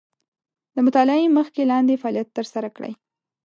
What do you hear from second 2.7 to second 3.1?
کړئ.